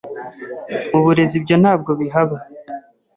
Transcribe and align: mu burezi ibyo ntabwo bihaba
mu 0.91 0.99
burezi 1.05 1.33
ibyo 1.39 1.55
ntabwo 1.61 1.91
bihaba 1.99 2.37